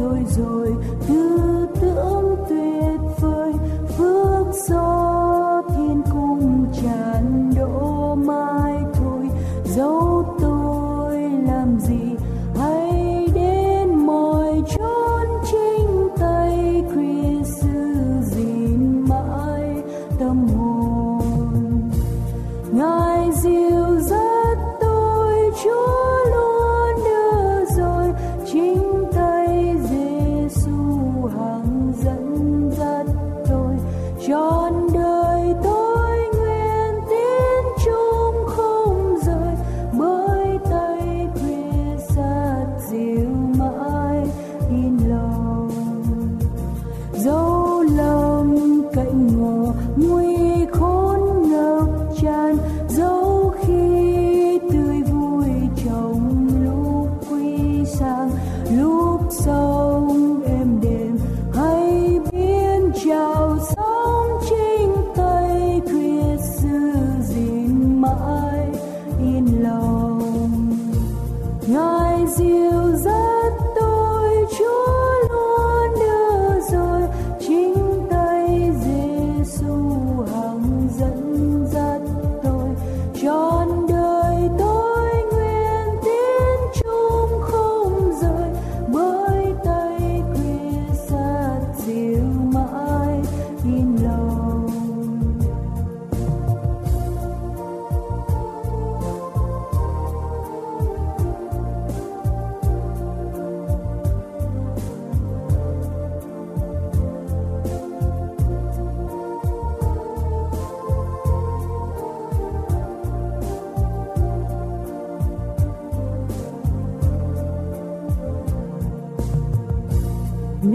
thôi 0.00 0.18
rồi 0.36 0.74
thương 1.08 1.29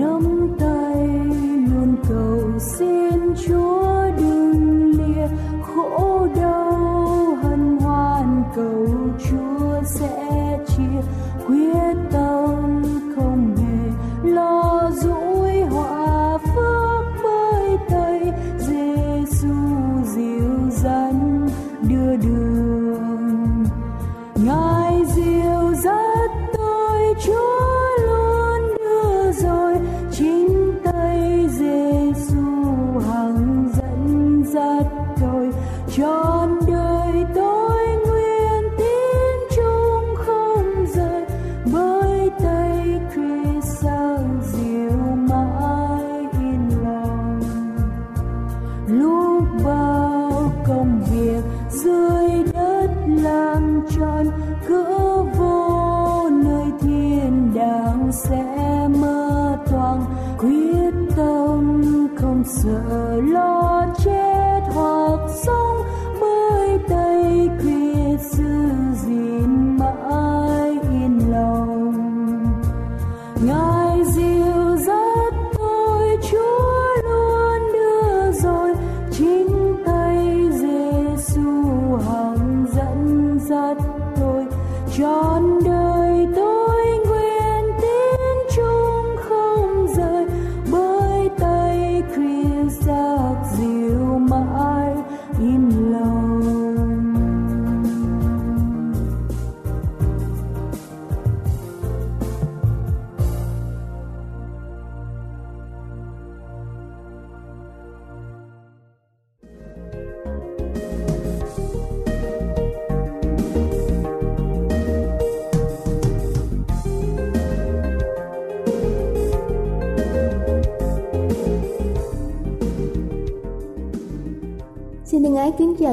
nắm 0.05 0.47
tay 0.59 1.07
luôn 1.69 1.95
cầu 2.09 2.59
xin 2.59 3.33
chúa. 3.47 3.64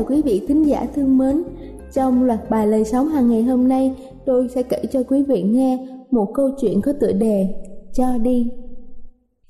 Chào 0.02 0.08
quý 0.08 0.22
vị 0.22 0.43
thính 0.49 0.62
giả 0.62 0.87
thương 0.94 1.19
mến. 1.19 1.43
Trong 1.94 2.22
loạt 2.22 2.50
bài 2.50 2.66
lời 2.66 2.84
sống 2.84 3.08
hàng 3.08 3.28
ngày 3.28 3.43
hôm 3.43 3.69
nay, 3.69 3.96
tôi 4.26 4.49
sẽ 4.49 4.62
kể 4.62 4.82
cho 4.93 5.02
quý 5.02 5.22
vị 5.22 5.43
nghe 5.43 5.88
một 6.10 6.34
câu 6.34 6.50
chuyện 6.60 6.81
có 6.81 6.93
tựa 7.00 7.12
đề 7.12 7.54
Cho 7.93 8.19
đi. 8.19 8.50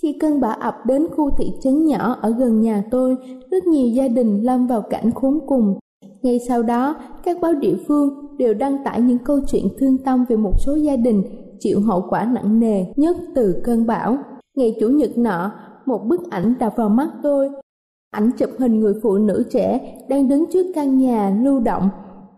Khi 0.02 0.16
cơn 0.20 0.40
bão 0.40 0.56
ập 0.60 0.74
đến 0.86 1.06
khu 1.16 1.30
thị 1.30 1.52
trấn 1.62 1.86
nhỏ 1.86 2.16
ở 2.20 2.30
gần 2.30 2.60
nhà 2.60 2.84
tôi, 2.90 3.16
rất 3.50 3.66
nhiều 3.66 3.88
gia 3.88 4.08
đình 4.08 4.42
lâm 4.42 4.66
vào 4.66 4.82
cảnh 4.82 5.10
khốn 5.14 5.38
cùng. 5.46 5.78
Ngay 6.22 6.38
sau 6.48 6.62
đó, 6.62 6.96
các 7.24 7.40
báo 7.40 7.52
địa 7.52 7.76
phương 7.88 8.36
đều 8.38 8.54
đăng 8.54 8.84
tải 8.84 9.00
những 9.00 9.18
câu 9.18 9.40
chuyện 9.46 9.68
thương 9.78 9.98
tâm 9.98 10.24
về 10.28 10.36
một 10.36 10.54
số 10.58 10.74
gia 10.74 10.96
đình 10.96 11.22
chịu 11.60 11.80
hậu 11.80 12.04
quả 12.08 12.24
nặng 12.24 12.60
nề 12.60 12.84
nhất 12.96 13.16
từ 13.34 13.60
cơn 13.64 13.86
bão. 13.86 14.18
Ngày 14.56 14.76
Chủ 14.80 14.88
nhật 14.88 15.18
nọ, 15.18 15.52
một 15.86 16.04
bức 16.06 16.30
ảnh 16.30 16.54
đập 16.60 16.72
vào 16.76 16.88
mắt 16.88 17.08
tôi 17.22 17.50
Ảnh 18.12 18.30
chụp 18.38 18.50
hình 18.58 18.80
người 18.80 18.94
phụ 19.02 19.18
nữ 19.18 19.44
trẻ 19.50 19.96
đang 20.08 20.28
đứng 20.28 20.44
trước 20.52 20.66
căn 20.74 20.98
nhà 20.98 21.36
lưu 21.42 21.60
động 21.60 21.90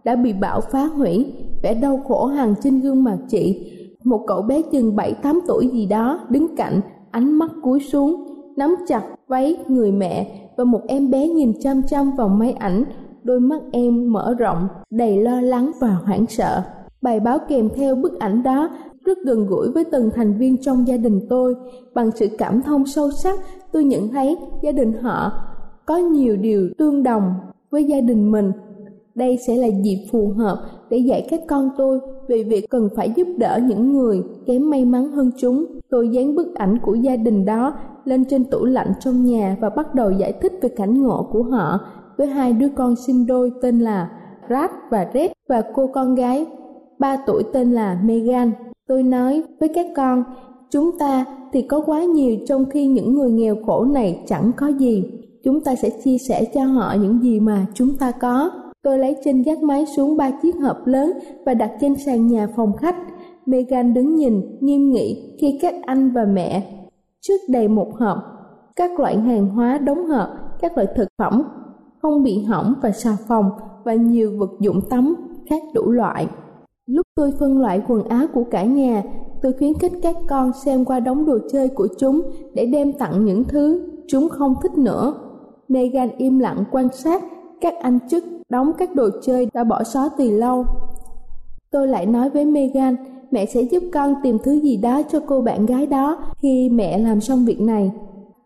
đã 0.04 0.16
bị 0.16 0.32
bão 0.32 0.60
phá 0.60 0.84
hủy, 0.84 1.32
vẻ 1.62 1.74
đau 1.74 2.00
khổ 2.08 2.26
hàng 2.26 2.54
trên 2.62 2.80
gương 2.80 3.04
mặt 3.04 3.18
chị. 3.28 3.72
Một 4.04 4.24
cậu 4.26 4.42
bé 4.42 4.62
chừng 4.62 4.96
7-8 4.96 5.40
tuổi 5.46 5.70
gì 5.72 5.86
đó 5.86 6.20
đứng 6.28 6.56
cạnh, 6.56 6.80
ánh 7.10 7.32
mắt 7.32 7.50
cúi 7.62 7.80
xuống, 7.80 8.24
nắm 8.56 8.76
chặt 8.88 9.02
váy 9.28 9.56
người 9.68 9.92
mẹ 9.92 10.40
và 10.56 10.64
một 10.64 10.80
em 10.88 11.10
bé 11.10 11.28
nhìn 11.28 11.52
chăm 11.60 11.82
chăm 11.82 12.10
vào 12.16 12.28
máy 12.28 12.52
ảnh, 12.52 12.84
đôi 13.22 13.40
mắt 13.40 13.62
em 13.72 14.12
mở 14.12 14.34
rộng, 14.38 14.68
đầy 14.90 15.16
lo 15.16 15.40
lắng 15.40 15.70
và 15.80 15.88
hoảng 15.88 16.26
sợ. 16.28 16.62
Bài 17.02 17.20
báo 17.20 17.38
kèm 17.48 17.68
theo 17.74 17.94
bức 17.94 18.18
ảnh 18.18 18.42
đó 18.42 18.68
rất 19.04 19.18
gần 19.24 19.46
gũi 19.46 19.70
với 19.70 19.84
từng 19.84 20.10
thành 20.14 20.38
viên 20.38 20.56
trong 20.62 20.88
gia 20.88 20.96
đình 20.96 21.20
tôi. 21.28 21.54
Bằng 21.94 22.10
sự 22.10 22.28
cảm 22.38 22.62
thông 22.62 22.86
sâu 22.86 23.10
sắc, 23.10 23.38
tôi 23.72 23.84
nhận 23.84 24.08
thấy 24.08 24.36
gia 24.62 24.72
đình 24.72 24.92
họ 24.92 25.32
có 25.86 25.96
nhiều 25.96 26.36
điều 26.36 26.68
tương 26.78 27.02
đồng 27.02 27.34
với 27.70 27.84
gia 27.84 28.00
đình 28.00 28.32
mình. 28.32 28.52
Đây 29.14 29.38
sẽ 29.46 29.56
là 29.56 29.66
dịp 29.66 30.06
phù 30.12 30.28
hợp 30.36 30.58
để 30.90 30.98
dạy 30.98 31.26
các 31.30 31.40
con 31.48 31.70
tôi 31.76 32.00
về 32.28 32.42
việc 32.42 32.70
cần 32.70 32.88
phải 32.96 33.12
giúp 33.16 33.28
đỡ 33.38 33.60
những 33.68 33.92
người 33.92 34.22
kém 34.46 34.70
may 34.70 34.84
mắn 34.84 35.10
hơn 35.10 35.30
chúng. 35.38 35.66
Tôi 35.90 36.08
dán 36.08 36.34
bức 36.34 36.54
ảnh 36.54 36.78
của 36.82 36.94
gia 36.94 37.16
đình 37.16 37.44
đó 37.44 37.74
lên 38.04 38.24
trên 38.24 38.44
tủ 38.44 38.64
lạnh 38.64 38.92
trong 39.00 39.24
nhà 39.24 39.56
và 39.60 39.70
bắt 39.70 39.94
đầu 39.94 40.10
giải 40.10 40.32
thích 40.32 40.52
về 40.62 40.68
cảnh 40.68 41.02
ngộ 41.02 41.28
của 41.32 41.42
họ 41.42 41.80
với 42.16 42.26
hai 42.26 42.52
đứa 42.52 42.68
con 42.68 42.96
sinh 42.96 43.26
đôi 43.26 43.52
tên 43.62 43.80
là 43.80 44.10
Rad 44.50 44.70
và 44.90 45.10
Red 45.14 45.30
và 45.48 45.62
cô 45.74 45.86
con 45.86 46.14
gái 46.14 46.46
ba 46.98 47.16
tuổi 47.26 47.42
tên 47.52 47.72
là 47.72 48.00
Megan. 48.04 48.52
Tôi 48.86 49.02
nói 49.02 49.42
với 49.60 49.68
các 49.68 49.86
con, 49.96 50.24
chúng 50.70 50.98
ta 50.98 51.24
thì 51.52 51.62
có 51.62 51.80
quá 51.80 52.04
nhiều 52.04 52.36
trong 52.46 52.64
khi 52.70 52.86
những 52.86 53.14
người 53.14 53.30
nghèo 53.30 53.56
khổ 53.66 53.84
này 53.84 54.22
chẳng 54.26 54.50
có 54.56 54.66
gì 54.66 55.04
chúng 55.44 55.64
ta 55.64 55.74
sẽ 55.74 55.90
chia 56.04 56.18
sẻ 56.28 56.44
cho 56.54 56.64
họ 56.64 56.94
những 57.00 57.22
gì 57.22 57.40
mà 57.40 57.66
chúng 57.74 57.96
ta 57.98 58.10
có. 58.10 58.50
Tôi 58.82 58.98
lấy 58.98 59.16
trên 59.24 59.42
gác 59.42 59.62
máy 59.62 59.86
xuống 59.96 60.16
ba 60.16 60.30
chiếc 60.42 60.54
hộp 60.62 60.86
lớn 60.86 61.12
và 61.46 61.54
đặt 61.54 61.70
trên 61.80 61.94
sàn 62.06 62.26
nhà 62.26 62.48
phòng 62.56 62.76
khách. 62.76 62.96
Megan 63.46 63.94
đứng 63.94 64.14
nhìn, 64.14 64.58
nghiêm 64.60 64.90
nghị 64.90 65.36
khi 65.40 65.58
các 65.62 65.74
anh 65.86 66.10
và 66.10 66.24
mẹ 66.24 66.70
trước 67.20 67.40
đầy 67.48 67.68
một 67.68 67.96
hộp, 67.98 68.18
các 68.76 69.00
loại 69.00 69.18
hàng 69.18 69.48
hóa 69.48 69.78
đóng 69.78 70.06
hộp, 70.06 70.28
các 70.60 70.76
loại 70.76 70.88
thực 70.96 71.08
phẩm 71.18 71.42
không 72.02 72.22
bị 72.22 72.42
hỏng 72.42 72.74
và 72.82 72.90
xà 72.90 73.16
phòng 73.28 73.50
và 73.84 73.94
nhiều 73.94 74.32
vật 74.38 74.50
dụng 74.60 74.80
tắm 74.90 75.14
khác 75.50 75.62
đủ 75.74 75.90
loại. 75.90 76.26
Lúc 76.86 77.06
tôi 77.16 77.32
phân 77.38 77.58
loại 77.58 77.82
quần 77.88 78.04
áo 78.04 78.26
của 78.34 78.44
cả 78.50 78.64
nhà, 78.64 79.02
tôi 79.42 79.52
khuyến 79.52 79.74
khích 79.74 79.92
các 80.02 80.16
con 80.28 80.50
xem 80.64 80.84
qua 80.84 81.00
đống 81.00 81.26
đồ 81.26 81.38
chơi 81.52 81.68
của 81.68 81.88
chúng 81.98 82.22
để 82.54 82.66
đem 82.66 82.92
tặng 82.92 83.24
những 83.24 83.44
thứ 83.44 83.88
chúng 84.08 84.28
không 84.28 84.54
thích 84.62 84.78
nữa. 84.78 85.23
Megan 85.74 86.08
im 86.16 86.38
lặng 86.38 86.64
quan 86.70 86.88
sát 86.92 87.22
các 87.60 87.74
anh 87.80 87.98
chức 88.08 88.24
đóng 88.48 88.72
các 88.78 88.94
đồ 88.94 89.08
chơi 89.22 89.48
đã 89.54 89.64
bỏ 89.64 89.82
xó 89.82 90.08
từ 90.08 90.30
lâu. 90.30 90.66
Tôi 91.70 91.88
lại 91.88 92.06
nói 92.06 92.30
với 92.30 92.44
Megan, 92.44 92.96
mẹ 93.30 93.46
sẽ 93.46 93.62
giúp 93.62 93.82
con 93.92 94.14
tìm 94.22 94.38
thứ 94.44 94.52
gì 94.60 94.76
đó 94.76 95.02
cho 95.02 95.20
cô 95.26 95.40
bạn 95.40 95.66
gái 95.66 95.86
đó 95.86 96.18
khi 96.38 96.68
mẹ 96.68 96.98
làm 96.98 97.20
xong 97.20 97.44
việc 97.44 97.60
này. 97.60 97.92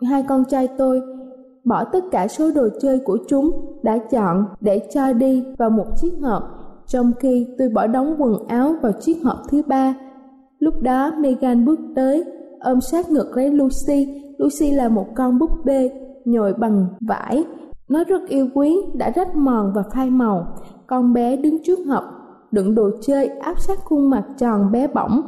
Hai 0.02 0.22
con 0.22 0.44
trai 0.44 0.68
tôi 0.78 1.00
bỏ 1.64 1.84
tất 1.84 2.04
cả 2.10 2.28
số 2.28 2.50
đồ 2.54 2.68
chơi 2.80 2.98
của 2.98 3.18
chúng 3.28 3.50
đã 3.82 3.98
chọn 3.98 4.44
để 4.60 4.80
cho 4.94 5.12
đi 5.12 5.44
vào 5.58 5.70
một 5.70 5.86
chiếc 6.00 6.12
hộp, 6.22 6.42
trong 6.86 7.12
khi 7.20 7.46
tôi 7.58 7.68
bỏ 7.68 7.86
đóng 7.86 8.14
quần 8.18 8.46
áo 8.46 8.74
vào 8.82 8.92
chiếc 9.00 9.16
hộp 9.24 9.36
thứ 9.50 9.62
ba. 9.66 9.94
Lúc 10.58 10.74
đó 10.82 11.12
Megan 11.18 11.64
bước 11.64 11.80
tới, 11.96 12.24
ôm 12.60 12.80
sát 12.80 13.10
ngực 13.10 13.36
lấy 13.36 13.50
Lucy. 13.50 14.22
Lucy 14.38 14.70
là 14.70 14.88
một 14.88 15.06
con 15.14 15.38
búp 15.38 15.50
bê 15.64 15.90
nhồi 16.24 16.54
bằng 16.54 16.86
vải. 17.00 17.44
Nó 17.88 18.04
rất 18.04 18.28
yêu 18.28 18.48
quý, 18.54 18.76
đã 18.94 19.10
rách 19.10 19.36
mòn 19.36 19.72
và 19.74 19.82
phai 19.94 20.10
màu. 20.10 20.56
Con 20.86 21.12
bé 21.12 21.36
đứng 21.36 21.56
trước 21.64 21.78
hộp, 21.86 22.04
đựng 22.50 22.74
đồ 22.74 22.90
chơi 23.00 23.26
áp 23.26 23.60
sát 23.60 23.78
khuôn 23.84 24.10
mặt 24.10 24.24
tròn 24.38 24.72
bé 24.72 24.86
bỏng 24.86 25.22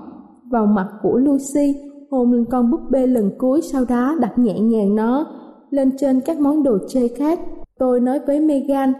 vào 0.50 0.66
mặt 0.66 0.88
của 1.02 1.18
Lucy, 1.18 1.76
hôn 2.10 2.32
lên 2.32 2.44
con 2.44 2.70
búp 2.70 2.80
bê 2.90 3.06
lần 3.06 3.30
cuối 3.38 3.60
sau 3.62 3.84
đó 3.84 4.16
đặt 4.20 4.38
nhẹ 4.38 4.60
nhàng 4.60 4.96
nó 4.96 5.26
lên 5.70 5.90
trên 5.98 6.20
các 6.20 6.40
món 6.40 6.62
đồ 6.62 6.78
chơi 6.88 7.08
khác. 7.08 7.40
Tôi 7.78 8.00
nói 8.00 8.20
với 8.26 8.40
Megan, 8.40 8.92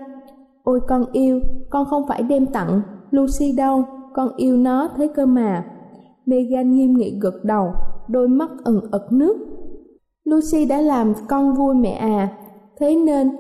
ôi 0.63 0.81
con 0.89 1.05
yêu, 1.13 1.41
con 1.71 1.87
không 1.87 2.07
phải 2.09 2.23
đem 2.23 2.47
tặng 2.47 2.81
Lucy 3.11 3.53
đâu, 3.57 3.85
con 4.15 4.29
yêu 4.37 4.57
nó 4.57 4.89
thế 4.97 5.09
cơ 5.15 5.27
mà. 5.27 5.65
Megan 6.27 6.73
nghiêm 6.73 6.97
nghị 6.97 7.19
gật 7.21 7.45
đầu, 7.45 7.73
đôi 8.09 8.29
mắt 8.29 8.51
ẩn 8.65 8.81
ật 8.91 9.13
nước 9.13 9.37
Lucy 10.25 10.65
đã 10.65 10.81
làm 10.81 11.13
con 11.29 11.55
vui 11.55 11.75
mẹ 11.75 11.93
à, 11.93 12.29
thế 12.79 12.97
nên 12.97 13.31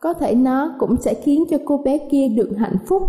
có 0.00 0.12
thể 0.12 0.34
nó 0.34 0.74
cũng 0.78 0.96
sẽ 1.00 1.14
khiến 1.14 1.44
cho 1.50 1.56
cô 1.64 1.78
bé 1.78 1.98
kia 2.10 2.28
được 2.28 2.50
hạnh 2.58 2.76
phúc. 2.86 3.02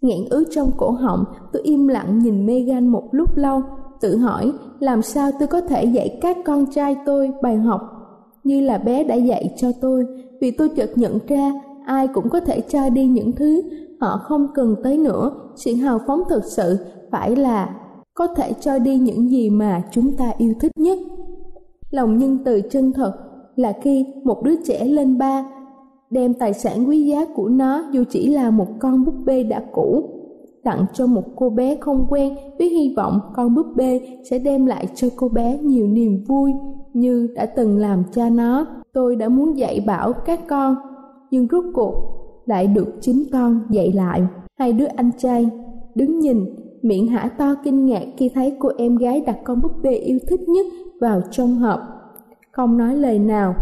Nghẹn 0.00 0.24
ứ 0.30 0.44
trong 0.50 0.70
cổ 0.76 0.90
họng, 0.90 1.24
tôi 1.52 1.62
im 1.62 1.88
lặng 1.88 2.18
nhìn 2.18 2.46
Megan 2.46 2.88
một 2.88 3.08
lúc 3.12 3.36
lâu, 3.36 3.62
tự 4.00 4.16
hỏi 4.16 4.52
làm 4.80 5.02
sao 5.02 5.30
tôi 5.38 5.48
có 5.48 5.60
thể 5.60 5.84
dạy 5.84 6.18
các 6.22 6.36
con 6.44 6.66
trai 6.66 6.96
tôi 7.06 7.30
bài 7.42 7.56
học 7.56 7.80
như 8.44 8.60
là 8.60 8.78
bé 8.78 9.04
đã 9.04 9.14
dạy 9.14 9.54
cho 9.56 9.72
tôi, 9.80 10.06
vì 10.40 10.50
tôi 10.50 10.68
chợt 10.68 10.90
nhận 10.96 11.18
ra 11.28 11.52
ai 11.86 12.08
cũng 12.08 12.28
có 12.28 12.40
thể 12.40 12.60
cho 12.60 12.88
đi 12.88 13.06
những 13.06 13.32
thứ 13.32 13.62
họ 14.00 14.20
không 14.24 14.48
cần 14.54 14.76
tới 14.84 14.98
nữa, 14.98 15.30
sự 15.56 15.74
hào 15.74 16.00
phóng 16.06 16.22
thực 16.28 16.44
sự 16.44 16.76
phải 17.10 17.36
là 17.36 17.76
có 18.14 18.26
thể 18.26 18.52
cho 18.60 18.78
đi 18.78 18.98
những 18.98 19.30
gì 19.30 19.50
mà 19.50 19.82
chúng 19.90 20.16
ta 20.16 20.32
yêu 20.38 20.54
thích 20.60 20.72
nhất 20.76 20.98
lòng 21.94 22.18
nhân 22.18 22.38
từ 22.44 22.60
chân 22.70 22.92
thật 22.92 23.12
là 23.56 23.72
khi 23.82 24.06
một 24.24 24.42
đứa 24.42 24.54
trẻ 24.64 24.84
lên 24.84 25.18
ba, 25.18 25.44
đem 26.10 26.34
tài 26.34 26.52
sản 26.52 26.88
quý 26.88 27.04
giá 27.04 27.24
của 27.34 27.48
nó 27.48 27.84
dù 27.92 28.04
chỉ 28.10 28.26
là 28.26 28.50
một 28.50 28.66
con 28.78 29.04
búp 29.04 29.14
bê 29.24 29.42
đã 29.42 29.62
cũ, 29.72 30.02
tặng 30.64 30.86
cho 30.92 31.06
một 31.06 31.24
cô 31.36 31.50
bé 31.50 31.76
không 31.80 32.06
quen 32.10 32.34
với 32.58 32.68
hy 32.68 32.94
vọng 32.96 33.20
con 33.34 33.54
búp 33.54 33.66
bê 33.76 34.00
sẽ 34.30 34.38
đem 34.38 34.66
lại 34.66 34.86
cho 34.94 35.08
cô 35.16 35.28
bé 35.28 35.58
nhiều 35.58 35.86
niềm 35.86 36.24
vui 36.28 36.52
như 36.94 37.28
đã 37.34 37.46
từng 37.46 37.78
làm 37.78 38.02
cha 38.12 38.30
nó. 38.30 38.66
Tôi 38.92 39.16
đã 39.16 39.28
muốn 39.28 39.58
dạy 39.58 39.84
bảo 39.86 40.12
các 40.12 40.40
con, 40.48 40.76
nhưng 41.30 41.46
rốt 41.52 41.64
cuộc 41.74 41.94
lại 42.46 42.66
được 42.66 42.88
chính 43.00 43.24
con 43.32 43.60
dạy 43.70 43.92
lại. 43.92 44.22
Hai 44.58 44.72
đứa 44.72 44.86
anh 44.96 45.10
trai 45.18 45.48
đứng 45.94 46.18
nhìn, 46.18 46.44
miệng 46.82 47.06
hả 47.06 47.30
to 47.38 47.54
kinh 47.64 47.86
ngạc 47.86 48.04
khi 48.16 48.30
thấy 48.34 48.56
cô 48.58 48.68
em 48.78 48.96
gái 48.96 49.20
đặt 49.20 49.38
con 49.44 49.62
búp 49.62 49.72
bê 49.82 49.92
yêu 49.92 50.18
thích 50.28 50.40
nhất 50.48 50.66
vào 51.00 51.20
trong 51.30 51.56
hộp. 51.56 51.80
Không 52.52 52.78
nói 52.78 52.96
lời 52.96 53.18
nào, 53.18 53.54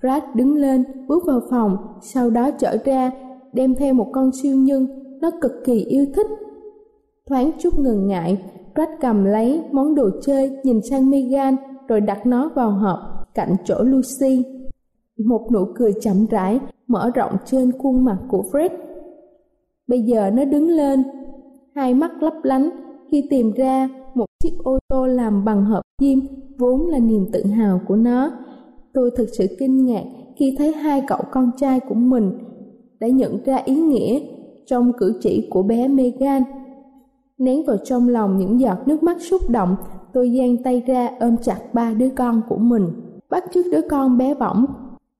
Brad 0.00 0.22
đứng 0.34 0.56
lên, 0.56 0.84
bước 1.08 1.22
vào 1.26 1.40
phòng, 1.50 1.76
sau 2.00 2.30
đó 2.30 2.50
trở 2.58 2.76
ra, 2.84 3.10
đem 3.52 3.74
theo 3.74 3.94
một 3.94 4.06
con 4.12 4.30
siêu 4.32 4.56
nhân, 4.56 4.86
nó 5.20 5.30
cực 5.40 5.52
kỳ 5.64 5.84
yêu 5.84 6.06
thích. 6.16 6.26
Thoáng 7.28 7.50
chút 7.58 7.78
ngần 7.78 8.06
ngại, 8.06 8.44
Brad 8.74 8.88
cầm 9.00 9.24
lấy 9.24 9.62
món 9.72 9.94
đồ 9.94 10.10
chơi, 10.22 10.58
nhìn 10.62 10.80
sang 10.90 11.10
Megan, 11.10 11.56
rồi 11.88 12.00
đặt 12.00 12.26
nó 12.26 12.50
vào 12.54 12.70
hộp, 12.70 12.98
cạnh 13.34 13.56
chỗ 13.64 13.82
Lucy. 13.82 14.44
Một 15.26 15.52
nụ 15.52 15.64
cười 15.74 15.92
chậm 16.00 16.26
rãi, 16.30 16.60
mở 16.86 17.10
rộng 17.14 17.32
trên 17.44 17.72
khuôn 17.78 18.04
mặt 18.04 18.18
của 18.28 18.44
Fred. 18.52 18.70
Bây 19.86 20.02
giờ 20.02 20.30
nó 20.30 20.44
đứng 20.44 20.68
lên, 20.68 21.02
hai 21.74 21.94
mắt 21.94 22.22
lấp 22.22 22.34
lánh 22.42 22.70
khi 23.10 23.26
tìm 23.30 23.52
ra 23.52 23.88
một 24.14 24.26
chiếc 24.42 24.52
ô 24.64 24.78
tô 24.88 25.06
làm 25.06 25.44
bằng 25.44 25.64
hợp 25.64 25.82
kim 26.00 26.20
vốn 26.58 26.86
là 26.86 26.98
niềm 26.98 27.26
tự 27.32 27.44
hào 27.44 27.80
của 27.88 27.96
nó. 27.96 28.30
Tôi 28.92 29.10
thực 29.16 29.28
sự 29.38 29.46
kinh 29.58 29.86
ngạc 29.86 30.04
khi 30.36 30.54
thấy 30.58 30.72
hai 30.72 31.02
cậu 31.06 31.20
con 31.32 31.50
trai 31.56 31.80
của 31.80 31.94
mình 31.94 32.38
đã 33.00 33.08
nhận 33.08 33.44
ra 33.44 33.56
ý 33.56 33.74
nghĩa 33.74 34.20
trong 34.66 34.92
cử 34.98 35.18
chỉ 35.20 35.48
của 35.50 35.62
bé 35.62 35.88
Megan. 35.88 36.42
Nén 37.38 37.66
vào 37.66 37.76
trong 37.84 38.08
lòng 38.08 38.38
những 38.38 38.60
giọt 38.60 38.78
nước 38.86 39.02
mắt 39.02 39.16
xúc 39.20 39.40
động, 39.50 39.76
tôi 40.12 40.32
giang 40.38 40.62
tay 40.62 40.82
ra 40.86 41.10
ôm 41.20 41.36
chặt 41.36 41.74
ba 41.74 41.94
đứa 41.94 42.08
con 42.16 42.40
của 42.48 42.58
mình. 42.58 42.88
Bắt 43.30 43.44
trước 43.54 43.62
đứa 43.72 43.88
con 43.88 44.18
bé 44.18 44.34
bỏng 44.34 44.66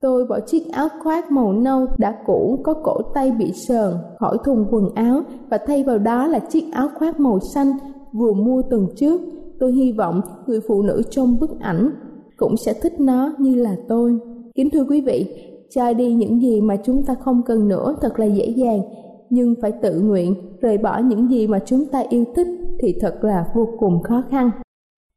Tôi 0.03 0.25
bỏ 0.25 0.39
chiếc 0.39 0.63
áo 0.71 0.87
khoác 1.03 1.31
màu 1.31 1.53
nâu 1.53 1.87
đã 1.97 2.17
cũ 2.25 2.59
có 2.63 2.73
cổ 2.73 3.01
tay 3.13 3.31
bị 3.31 3.51
sờn 3.51 3.93
khỏi 4.19 4.37
thùng 4.45 4.65
quần 4.71 4.89
áo 4.95 5.21
và 5.49 5.57
thay 5.67 5.83
vào 5.83 5.97
đó 5.97 6.27
là 6.27 6.39
chiếc 6.39 6.63
áo 6.73 6.89
khoác 6.95 7.19
màu 7.19 7.39
xanh 7.39 7.71
vừa 8.13 8.33
mua 8.33 8.61
tuần 8.61 8.87
trước. 8.95 9.21
Tôi 9.59 9.73
hy 9.73 9.91
vọng 9.91 10.21
người 10.47 10.59
phụ 10.67 10.81
nữ 10.81 11.01
trong 11.09 11.39
bức 11.39 11.59
ảnh 11.59 11.91
cũng 12.37 12.57
sẽ 12.57 12.73
thích 12.73 12.99
nó 12.99 13.33
như 13.39 13.55
là 13.55 13.75
tôi. 13.87 14.19
Kính 14.55 14.69
thưa 14.69 14.85
quý 14.89 15.01
vị, 15.01 15.35
cho 15.69 15.93
đi 15.93 16.13
những 16.13 16.41
gì 16.41 16.61
mà 16.61 16.77
chúng 16.83 17.03
ta 17.03 17.15
không 17.15 17.41
cần 17.45 17.67
nữa 17.67 17.95
thật 18.01 18.19
là 18.19 18.25
dễ 18.25 18.47
dàng, 18.47 18.81
nhưng 19.29 19.55
phải 19.61 19.71
tự 19.81 20.01
nguyện 20.01 20.35
rời 20.61 20.77
bỏ 20.77 20.99
những 20.99 21.29
gì 21.29 21.47
mà 21.47 21.59
chúng 21.65 21.85
ta 21.85 22.03
yêu 22.09 22.25
thích 22.35 22.47
thì 22.79 22.95
thật 23.01 23.17
là 23.21 23.47
vô 23.55 23.67
cùng 23.79 24.03
khó 24.03 24.23
khăn. 24.29 24.49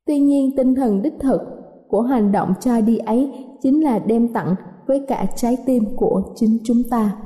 Tuy 0.07 0.19
nhiên 0.19 0.57
tinh 0.57 0.75
thần 0.75 1.03
đích 1.03 1.15
thực 1.21 1.41
của 1.88 2.00
hành 2.00 2.33
động 2.33 2.53
cho 2.61 2.81
đi 2.81 2.99
ấy 2.99 3.33
chính 3.62 3.85
là 3.85 3.99
đem 3.99 4.29
tặng 4.33 4.55
với 4.87 5.05
cả 5.09 5.26
trái 5.37 5.57
tim 5.67 5.85
của 5.97 6.23
chính 6.35 6.59
chúng 6.65 6.83
ta. 6.91 7.17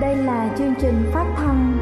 Đây 0.00 0.16
là 0.16 0.54
chương 0.58 0.74
trình 0.80 0.94
phát 1.12 1.34
thanh 1.36 1.81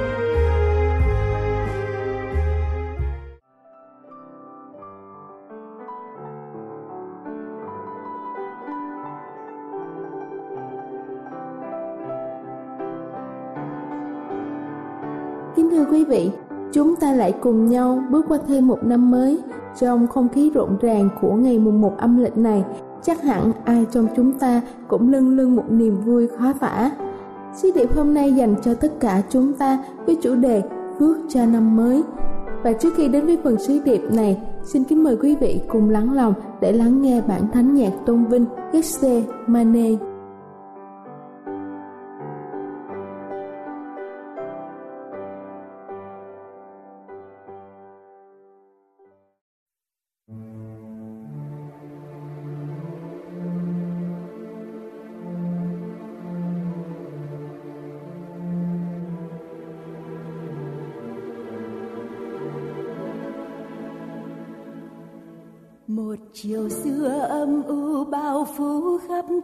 Vị, 16.11 16.31
chúng 16.73 16.95
ta 16.95 17.13
lại 17.13 17.33
cùng 17.41 17.65
nhau 17.65 18.03
bước 18.11 18.25
qua 18.27 18.37
thêm 18.47 18.67
một 18.67 18.79
năm 18.83 19.11
mới 19.11 19.39
trong 19.79 20.07
không 20.07 20.29
khí 20.29 20.51
rộn 20.53 20.77
ràng 20.81 21.09
của 21.21 21.33
ngày 21.33 21.59
mùng 21.59 21.81
một 21.81 21.93
âm 21.97 22.17
lịch 22.17 22.37
này. 22.37 22.63
Chắc 23.03 23.21
hẳn 23.21 23.51
ai 23.65 23.85
trong 23.91 24.07
chúng 24.15 24.31
ta 24.33 24.61
cũng 24.87 25.11
lưng 25.11 25.29
lưng 25.29 25.55
một 25.55 25.63
niềm 25.69 26.01
vui 26.05 26.27
khó 26.27 26.53
tả. 26.53 26.91
Sứ 27.55 27.71
điệp 27.75 27.95
hôm 27.95 28.13
nay 28.13 28.33
dành 28.33 28.55
cho 28.63 28.73
tất 28.73 28.99
cả 28.99 29.21
chúng 29.29 29.53
ta 29.53 29.83
với 30.05 30.17
chủ 30.21 30.35
đề 30.35 30.61
Phước 30.99 31.17
cho 31.29 31.45
năm 31.45 31.75
mới. 31.75 32.03
Và 32.63 32.73
trước 32.73 32.93
khi 32.97 33.07
đến 33.07 33.25
với 33.25 33.37
phần 33.43 33.59
sứ 33.59 33.79
điệp 33.85 34.01
này, 34.11 34.41
xin 34.63 34.83
kính 34.83 35.03
mời 35.03 35.17
quý 35.21 35.35
vị 35.35 35.61
cùng 35.67 35.89
lắng 35.89 36.13
lòng 36.13 36.33
để 36.61 36.71
lắng 36.71 37.01
nghe 37.01 37.21
bản 37.27 37.41
thánh 37.53 37.75
nhạc 37.75 37.91
tôn 38.05 38.25
vinh 38.25 38.45
Getse 38.73 39.23
Mane 39.47 39.89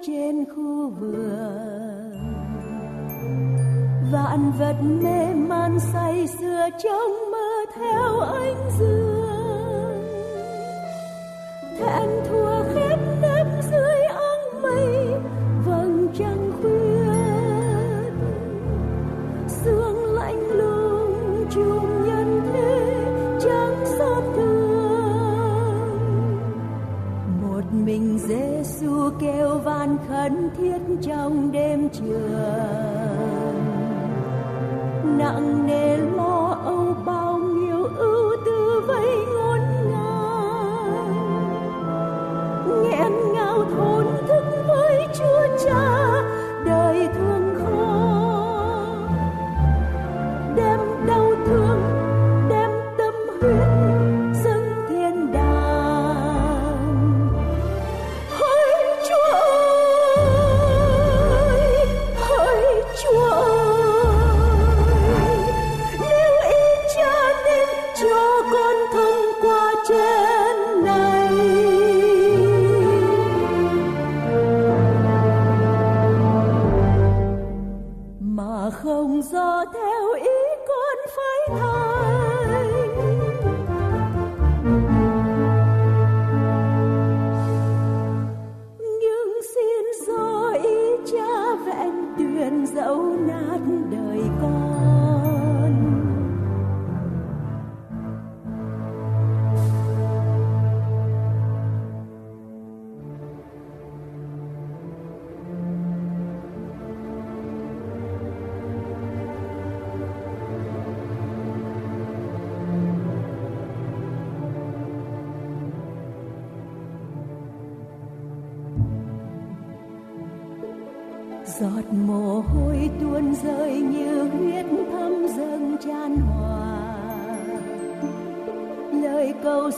trên 0.08 0.46
khu 0.56 0.90
vườn. 0.90 2.12
Vạn 4.12 4.52
vật 4.60 4.76
mê 5.04 5.34
man 5.34 5.80
say 5.94 6.28
sưa 6.28 6.68
trong 6.84 7.27
khẩn 30.08 30.50
thiết 30.58 30.78
trong 31.02 31.52
đêm 31.52 31.90
trường. 31.90 33.58
Nặng 35.18 35.68
nề 35.68 36.07
mà 79.18 79.22
do 79.24 79.66
theo 79.74 80.14
ý 80.14 80.32
con 80.68 80.98
phải 81.16 81.60
thành 81.60 81.87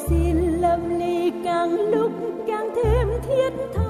xin 0.09 0.37
lâm 0.37 0.99
ly 0.99 1.31
càng 1.43 1.71
lúc 1.71 2.11
càng 2.47 2.69
thêm 2.75 3.07
thiết 3.27 3.53
tha. 3.73 3.83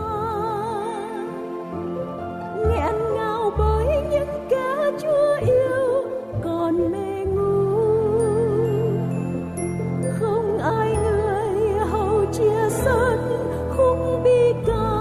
Nghẹn 2.69 2.95
ngào 3.15 3.51
bởi 3.57 3.85
những 4.11 4.47
kẻ 4.49 4.91
chúa 5.01 5.37
yêu 5.47 6.03
còn 6.43 6.91
mê 6.91 7.25
ngu. 7.25 7.79
Không 10.19 10.57
ai 10.57 10.97
người 11.03 11.71
hầu 11.91 12.25
chia 12.33 12.69
sớt 12.69 13.17
khung 13.77 14.23
bi 14.23 14.53
ca. 14.67 14.99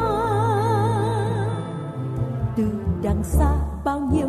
Từ 2.56 2.64
đằng 3.02 3.22
xa 3.22 3.54
bao 3.84 4.00
nhiêu 4.12 4.28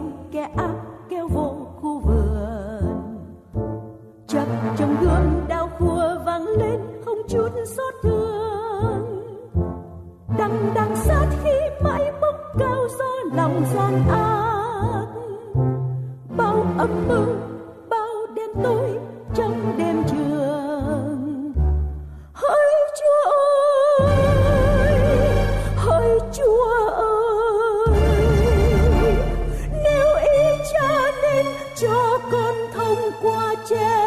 âm 16.80 17.08
mưu 17.08 17.26
bao 17.90 18.28
đêm 18.36 18.50
tối 18.64 19.00
trong 19.36 19.76
đêm 19.78 20.04
trường. 20.12 21.54
Hỡi 22.34 22.74
chúa 23.00 23.32
ơi, 24.06 24.18
hỡi 25.76 26.20
chúa 26.34 26.90
ơi, 26.92 28.00
nếu 29.84 30.16
ý 30.16 30.40
cha 30.74 31.12
nên 31.22 31.46
cho 31.76 32.20
con 32.32 32.56
thông 32.74 33.12
qua 33.22 33.56
chén 33.70 33.99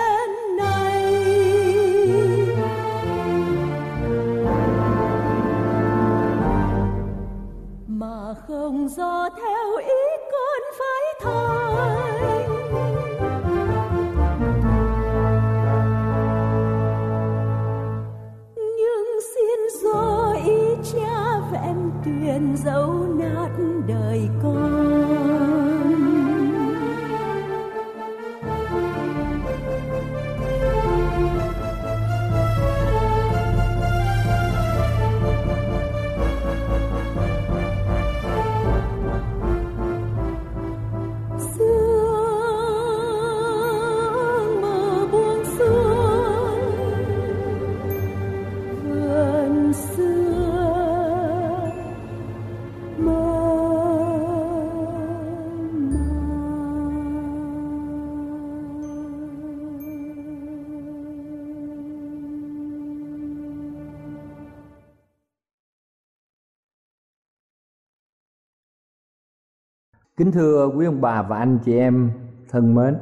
Kính 70.22 70.32
thưa 70.32 70.70
quý 70.76 70.86
ông 70.86 71.00
bà 71.00 71.22
và 71.22 71.38
anh 71.38 71.58
chị 71.64 71.78
em 71.78 72.10
thân 72.50 72.74
mến, 72.74 72.98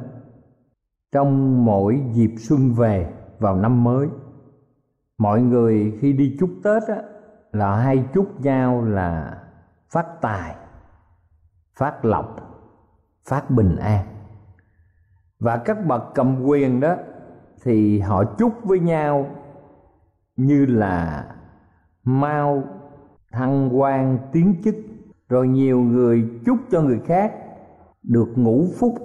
trong 1.11 1.65
mỗi 1.65 2.03
dịp 2.11 2.31
xuân 2.37 2.73
về 2.73 3.13
vào 3.39 3.55
năm 3.55 3.83
mới, 3.83 4.07
mọi 5.17 5.41
người 5.41 5.97
khi 5.99 6.13
đi 6.13 6.37
chúc 6.39 6.49
Tết 6.63 6.83
á, 6.87 7.01
là 7.51 7.75
hay 7.75 8.05
chúc 8.13 8.41
nhau 8.41 8.85
là 8.85 9.43
phát 9.89 10.05
tài, 10.21 10.55
phát 11.77 12.05
lộc, 12.05 12.35
phát 13.29 13.49
bình 13.49 13.75
an. 13.75 14.05
Và 15.39 15.57
các 15.57 15.85
bậc 15.85 16.03
cầm 16.13 16.43
quyền 16.43 16.79
đó 16.79 16.95
thì 17.63 17.99
họ 17.99 18.23
chúc 18.37 18.53
với 18.63 18.79
nhau 18.79 19.29
như 20.35 20.65
là 20.65 21.25
mau 22.03 22.63
thăng 23.31 23.79
quan 23.79 24.17
tiến 24.31 24.61
chức 24.63 24.75
rồi 25.31 25.47
nhiều 25.47 25.79
người 25.79 26.29
chúc 26.45 26.57
cho 26.71 26.81
người 26.81 26.99
khác 27.05 27.33
được 28.03 28.29
ngũ 28.35 28.65
phúc 28.79 28.95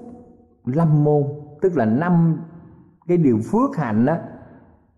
lâm 0.64 1.04
môn, 1.04 1.22
tức 1.62 1.76
là 1.76 1.84
năm 1.84 2.40
cái 3.06 3.16
điều 3.16 3.38
phước 3.50 3.76
hạnh 3.76 4.06
đó 4.06 4.16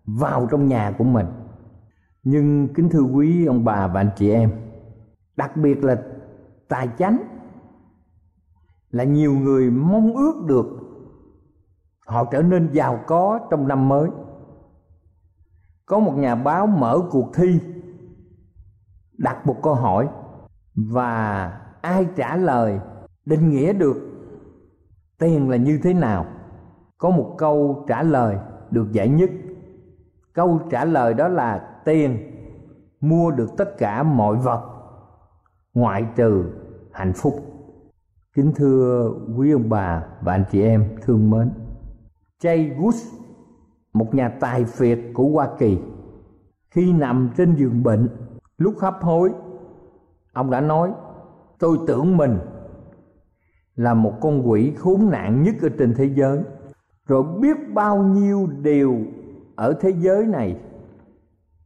vào 0.05 0.47
trong 0.51 0.67
nhà 0.67 0.95
của 0.97 1.03
mình. 1.03 1.25
Nhưng 2.23 2.73
kính 2.73 2.89
thưa 2.89 3.01
quý 3.01 3.45
ông 3.45 3.65
bà 3.65 3.87
và 3.87 3.99
anh 3.99 4.09
chị 4.15 4.31
em, 4.31 4.51
đặc 5.37 5.57
biệt 5.57 5.83
là 5.83 6.01
tài 6.67 6.89
chánh, 6.97 7.17
là 8.91 9.03
nhiều 9.03 9.33
người 9.33 9.71
mong 9.71 10.15
ước 10.15 10.45
được 10.47 10.65
họ 12.07 12.25
trở 12.31 12.41
nên 12.41 12.69
giàu 12.71 12.99
có 13.07 13.39
trong 13.51 13.67
năm 13.67 13.89
mới. 13.89 14.09
Có 15.85 15.99
một 15.99 16.13
nhà 16.17 16.35
báo 16.35 16.67
mở 16.67 16.99
cuộc 17.11 17.31
thi, 17.33 17.59
đặt 19.17 19.47
một 19.47 19.55
câu 19.63 19.73
hỏi 19.73 20.07
và 20.87 21.51
ai 21.81 22.07
trả 22.15 22.35
lời, 22.35 22.79
định 23.25 23.49
nghĩa 23.49 23.73
được 23.73 23.97
tiền 25.19 25.49
là 25.49 25.57
như 25.57 25.79
thế 25.83 25.93
nào? 25.93 26.25
Có 26.97 27.09
một 27.09 27.35
câu 27.37 27.85
trả 27.87 28.03
lời 28.03 28.37
được 28.71 28.91
giải 28.91 29.09
nhất. 29.09 29.29
Câu 30.33 30.59
trả 30.69 30.85
lời 30.85 31.13
đó 31.13 31.27
là 31.27 31.81
tiền 31.85 32.17
mua 33.01 33.31
được 33.31 33.49
tất 33.57 33.77
cả 33.77 34.03
mọi 34.03 34.35
vật, 34.35 34.61
ngoại 35.73 36.05
trừ 36.15 36.45
hạnh 36.91 37.13
phúc. 37.13 37.33
Kính 38.35 38.51
thưa 38.55 39.13
quý 39.37 39.51
ông 39.51 39.69
bà 39.69 40.03
và 40.21 40.33
anh 40.33 40.45
chị 40.51 40.61
em 40.61 40.97
thương 41.01 41.29
mến, 41.29 41.51
Jay 42.43 42.77
Woods, 42.77 43.17
một 43.93 44.15
nhà 44.15 44.29
tài 44.39 44.65
phiệt 44.65 44.99
của 45.13 45.29
Hoa 45.29 45.47
Kỳ, 45.59 45.77
khi 46.71 46.93
nằm 46.93 47.29
trên 47.37 47.55
giường 47.55 47.83
bệnh, 47.83 48.09
lúc 48.57 48.75
hấp 48.79 48.95
hối 49.01 49.31
ông 50.39 50.51
đã 50.51 50.61
nói, 50.61 50.91
tôi 51.59 51.77
tưởng 51.87 52.17
mình 52.17 52.39
là 53.75 53.93
một 53.93 54.13
con 54.21 54.49
quỷ 54.49 54.73
khốn 54.77 55.09
nạn 55.09 55.43
nhất 55.43 55.55
ở 55.61 55.69
trên 55.79 55.93
thế 55.97 56.09
giới. 56.15 56.39
Rồi 57.07 57.23
biết 57.41 57.57
bao 57.73 57.97
nhiêu 58.03 58.49
điều 58.61 58.97
ở 59.55 59.73
thế 59.81 59.89
giới 59.89 60.25
này 60.25 60.59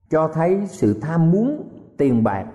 cho 0.09 0.27
thấy 0.33 0.61
sự 0.67 0.99
tham 1.01 1.31
muốn 1.31 1.69
tiền 1.97 2.23
bạc 2.23 2.45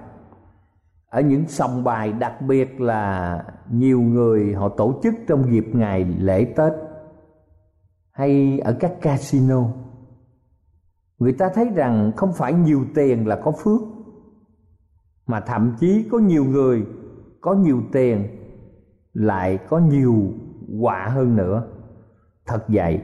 ở 1.10 1.20
những 1.20 1.48
sòng 1.48 1.84
bài 1.84 2.12
đặc 2.12 2.42
biệt 2.42 2.80
là 2.80 3.44
nhiều 3.70 4.00
người 4.00 4.54
họ 4.54 4.68
tổ 4.68 5.00
chức 5.02 5.14
trong 5.28 5.52
dịp 5.52 5.66
ngày 5.72 6.04
lễ 6.04 6.44
tết 6.56 6.72
hay 8.10 8.58
ở 8.58 8.76
các 8.80 8.92
casino. 9.02 9.64
Người 11.18 11.32
ta 11.32 11.48
thấy 11.54 11.68
rằng 11.74 12.12
không 12.16 12.32
phải 12.32 12.52
nhiều 12.52 12.84
tiền 12.94 13.26
là 13.26 13.36
có 13.44 13.52
phước 13.52 13.80
mà 15.28 15.40
thậm 15.40 15.74
chí 15.80 16.08
có 16.10 16.18
nhiều 16.18 16.44
người 16.44 16.86
có 17.40 17.54
nhiều 17.54 17.82
tiền 17.92 18.26
lại 19.12 19.58
có 19.68 19.78
nhiều 19.78 20.32
quả 20.80 21.08
hơn 21.08 21.36
nữa. 21.36 21.62
Thật 22.46 22.64
vậy, 22.68 23.00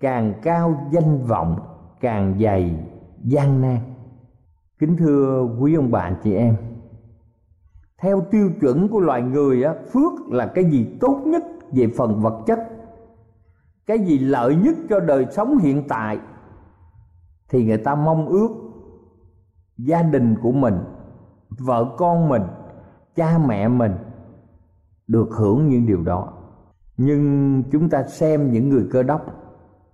càng 0.00 0.34
cao 0.42 0.88
danh 0.92 1.26
vọng, 1.26 1.60
càng 2.00 2.38
dày 2.40 2.74
gian 3.24 3.60
nan. 3.60 3.78
Kính 4.78 4.96
thưa 4.96 5.48
quý 5.60 5.74
ông 5.74 5.90
bà 5.90 6.12
chị 6.22 6.34
em, 6.34 6.56
theo 7.98 8.20
tiêu 8.30 8.50
chuẩn 8.60 8.88
của 8.88 9.00
loài 9.00 9.22
người 9.22 9.64
á, 9.64 9.74
phước 9.92 10.12
là 10.30 10.46
cái 10.46 10.64
gì 10.64 10.96
tốt 11.00 11.22
nhất 11.26 11.42
về 11.72 11.86
phần 11.96 12.20
vật 12.20 12.42
chất, 12.46 12.58
cái 13.86 13.98
gì 13.98 14.18
lợi 14.18 14.56
nhất 14.56 14.74
cho 14.88 15.00
đời 15.00 15.26
sống 15.30 15.58
hiện 15.58 15.88
tại 15.88 16.18
thì 17.48 17.64
người 17.64 17.78
ta 17.78 17.94
mong 17.94 18.28
ước 18.28 18.48
gia 19.78 20.02
đình 20.02 20.34
của 20.42 20.52
mình 20.52 20.74
vợ 21.58 21.94
con 21.96 22.28
mình, 22.28 22.42
cha 23.16 23.38
mẹ 23.46 23.68
mình 23.68 23.92
được 25.06 25.28
hưởng 25.30 25.68
những 25.68 25.86
điều 25.86 26.02
đó. 26.02 26.32
Nhưng 26.96 27.62
chúng 27.72 27.88
ta 27.88 28.02
xem 28.02 28.52
những 28.52 28.68
người 28.68 28.86
cơ 28.90 29.02
đốc, 29.02 29.26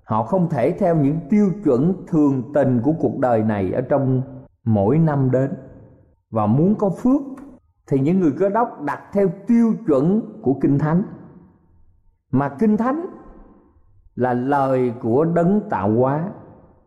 họ 0.05 0.23
không 0.23 0.49
thể 0.49 0.71
theo 0.79 0.97
những 0.97 1.19
tiêu 1.31 1.51
chuẩn 1.65 2.07
thường 2.07 2.43
tình 2.55 2.81
của 2.83 2.93
cuộc 3.01 3.19
đời 3.19 3.43
này 3.43 3.73
ở 3.73 3.81
trong 3.81 4.23
mỗi 4.65 4.99
năm 4.99 5.31
đến. 5.31 5.51
Và 6.31 6.47
muốn 6.47 6.75
có 6.75 6.91
phước, 6.91 7.23
thì 7.87 8.01
những 8.01 8.21
người 8.21 8.33
cơ 8.39 8.49
đốc 8.49 8.83
đặt 8.83 9.01
theo 9.13 9.29
tiêu 9.47 9.75
chuẩn 9.87 10.23
của 10.43 10.55
kinh 10.61 10.79
thánh. 10.79 11.03
Mà 12.31 12.49
kinh 12.49 12.77
thánh 12.77 13.07
là 14.15 14.33
lời 14.35 14.93
của 15.03 15.25
đấng 15.25 15.61
tạo 15.71 15.91
hóa, 15.91 16.31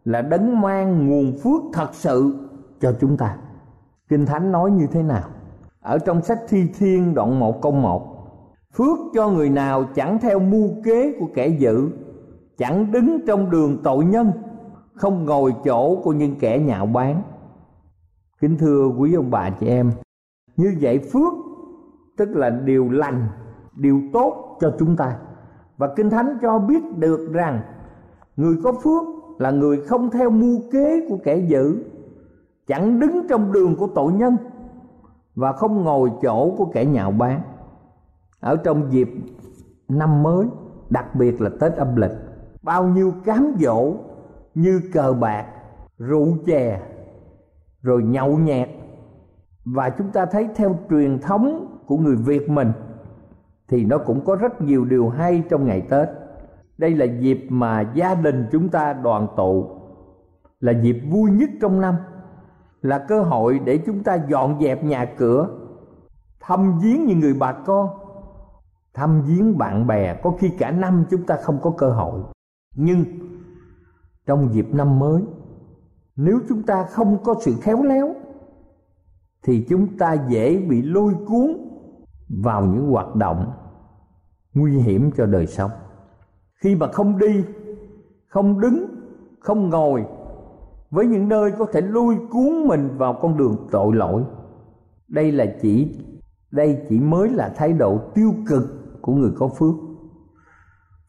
là 0.05 0.21
đấng 0.21 0.61
mang 0.61 1.07
nguồn 1.07 1.33
phước 1.43 1.61
thật 1.73 1.89
sự 1.93 2.47
cho 2.79 2.93
chúng 3.01 3.17
ta 3.17 3.37
kinh 4.11 4.25
thánh 4.25 4.51
nói 4.51 4.71
như 4.71 4.87
thế 4.87 5.03
nào? 5.03 5.29
Ở 5.81 5.97
trong 5.97 6.21
sách 6.21 6.39
thi 6.49 6.67
thiên 6.77 7.13
đoạn 7.13 7.39
1 7.39 7.61
câu 7.61 7.71
1 7.71 8.11
phước 8.73 8.97
cho 9.13 9.29
người 9.29 9.49
nào 9.49 9.83
chẳng 9.95 10.19
theo 10.19 10.39
mưu 10.39 10.69
kế 10.83 11.15
của 11.19 11.27
kẻ 11.33 11.47
dữ, 11.47 11.89
chẳng 12.57 12.91
đứng 12.91 13.25
trong 13.27 13.49
đường 13.49 13.77
tội 13.83 14.05
nhân, 14.05 14.31
không 14.93 15.25
ngồi 15.25 15.53
chỗ 15.63 16.01
của 16.03 16.13
những 16.13 16.35
kẻ 16.39 16.59
nhạo 16.59 16.85
báng. 16.85 17.21
Kính 18.41 18.57
thưa 18.57 18.87
quý 18.97 19.13
ông 19.13 19.31
bà 19.31 19.49
chị 19.49 19.67
em, 19.67 19.91
như 20.57 20.75
vậy 20.81 20.99
phước 21.13 21.33
tức 22.17 22.29
là 22.29 22.49
điều 22.49 22.89
lành, 22.89 23.27
điều 23.75 24.01
tốt 24.13 24.57
cho 24.61 24.75
chúng 24.79 24.95
ta. 24.95 25.17
Và 25.77 25.93
kinh 25.95 26.09
thánh 26.09 26.37
cho 26.41 26.59
biết 26.59 26.97
được 26.97 27.29
rằng, 27.33 27.61
người 28.35 28.55
có 28.63 28.71
phước 28.71 29.03
là 29.39 29.51
người 29.51 29.81
không 29.81 30.09
theo 30.09 30.29
mưu 30.29 30.59
kế 30.71 31.05
của 31.09 31.17
kẻ 31.23 31.37
dữ 31.37 31.83
chẳng 32.71 32.99
đứng 32.99 33.27
trong 33.29 33.51
đường 33.51 33.75
của 33.75 33.87
tội 33.95 34.13
nhân 34.13 34.37
và 35.35 35.51
không 35.51 35.83
ngồi 35.83 36.11
chỗ 36.21 36.55
của 36.57 36.65
kẻ 36.65 36.85
nhạo 36.85 37.11
báng. 37.11 37.41
Ở 38.39 38.55
trong 38.55 38.91
dịp 38.91 39.09
năm 39.87 40.23
mới, 40.23 40.45
đặc 40.89 41.15
biệt 41.15 41.41
là 41.41 41.49
tết 41.59 41.73
âm 41.73 41.95
lịch, 41.95 42.11
bao 42.61 42.87
nhiêu 42.87 43.13
cám 43.25 43.55
dỗ 43.59 43.93
như 44.55 44.81
cờ 44.93 45.13
bạc, 45.13 45.45
rượu 45.97 46.27
chè, 46.45 46.81
rồi 47.81 48.03
nhậu 48.03 48.37
nhẹt. 48.37 48.69
Và 49.65 49.89
chúng 49.89 50.11
ta 50.11 50.25
thấy 50.25 50.47
theo 50.55 50.75
truyền 50.89 51.19
thống 51.19 51.77
của 51.87 51.97
người 51.97 52.15
việt 52.15 52.49
mình, 52.49 52.71
thì 53.67 53.85
nó 53.85 53.97
cũng 53.97 54.25
có 54.25 54.35
rất 54.35 54.61
nhiều 54.61 54.85
điều 54.85 55.09
hay 55.09 55.43
trong 55.49 55.65
ngày 55.65 55.81
tết. 55.81 56.09
Đây 56.77 56.95
là 56.95 57.05
dịp 57.05 57.45
mà 57.49 57.91
gia 57.93 58.15
đình 58.15 58.47
chúng 58.51 58.69
ta 58.69 58.93
đoàn 58.93 59.27
tụ, 59.37 59.65
là 60.59 60.71
dịp 60.71 61.01
vui 61.11 61.31
nhất 61.31 61.49
trong 61.61 61.81
năm 61.81 61.95
là 62.81 63.05
cơ 63.07 63.21
hội 63.21 63.59
để 63.59 63.79
chúng 63.85 64.03
ta 64.03 64.17
dọn 64.29 64.59
dẹp 64.61 64.83
nhà 64.83 65.05
cửa, 65.17 65.47
thăm 66.39 66.79
viếng 66.79 67.05
những 67.05 67.19
người 67.19 67.33
bà 67.33 67.51
con, 67.51 67.89
thăm 68.93 69.21
viếng 69.21 69.57
bạn 69.57 69.87
bè. 69.87 70.19
Có 70.23 70.33
khi 70.39 70.49
cả 70.59 70.71
năm 70.71 71.05
chúng 71.09 71.25
ta 71.25 71.37
không 71.43 71.59
có 71.61 71.71
cơ 71.77 71.89
hội. 71.89 72.21
Nhưng 72.75 73.05
trong 74.25 74.53
dịp 74.53 74.67
năm 74.73 74.99
mới, 74.99 75.23
nếu 76.15 76.39
chúng 76.49 76.63
ta 76.63 76.83
không 76.83 77.23
có 77.23 77.35
sự 77.41 77.55
khéo 77.61 77.83
léo, 77.83 78.15
thì 79.43 79.65
chúng 79.69 79.97
ta 79.97 80.13
dễ 80.29 80.57
bị 80.57 80.81
lôi 80.81 81.13
cuốn 81.27 81.57
vào 82.43 82.65
những 82.65 82.91
hoạt 82.91 83.15
động 83.15 83.51
nguy 84.53 84.77
hiểm 84.77 85.11
cho 85.17 85.25
đời 85.25 85.47
sống. 85.47 85.71
Khi 86.63 86.75
mà 86.75 86.87
không 86.91 87.17
đi, 87.17 87.43
không 88.27 88.59
đứng, 88.59 88.85
không 89.39 89.69
ngồi 89.69 90.05
với 90.91 91.07
những 91.07 91.29
nơi 91.29 91.51
có 91.51 91.65
thể 91.73 91.81
lôi 91.81 92.17
cuốn 92.31 92.67
mình 92.67 92.97
vào 92.97 93.19
con 93.21 93.37
đường 93.37 93.67
tội 93.71 93.95
lỗi. 93.95 94.23
Đây 95.07 95.31
là 95.31 95.45
chỉ, 95.61 95.99
đây 96.51 96.85
chỉ 96.89 96.99
mới 96.99 97.29
là 97.29 97.53
thái 97.55 97.73
độ 97.73 97.99
tiêu 98.15 98.33
cực 98.47 98.63
của 99.01 99.13
người 99.13 99.31
có 99.37 99.47
phước. 99.47 99.75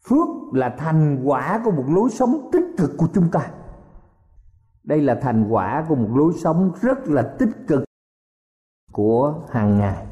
Phước 0.09 0.27
là 0.53 0.75
thành 0.77 1.21
quả 1.25 1.61
của 1.65 1.71
một 1.71 1.85
lối 1.87 2.09
sống 2.09 2.49
tích 2.51 2.65
cực 2.77 2.91
của 2.97 3.07
chúng 3.13 3.29
ta. 3.31 3.51
Đây 4.83 5.01
là 5.01 5.15
thành 5.15 5.47
quả 5.49 5.85
của 5.89 5.95
một 5.95 6.09
lối 6.15 6.33
sống 6.33 6.71
rất 6.81 7.07
là 7.07 7.35
tích 7.39 7.67
cực 7.67 7.83
của 8.91 9.45
hàng 9.49 9.77
ngày. 9.77 10.05